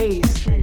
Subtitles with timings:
[0.00, 0.59] face.